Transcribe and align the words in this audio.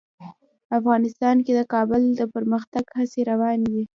افغانستان 0.79 1.35
کې 1.45 1.53
د 1.55 1.61
کابل 1.73 2.01
د 2.19 2.21
پرمختګ 2.33 2.85
هڅې 2.97 3.21
روانې 3.31 3.67
دي. 3.73 3.83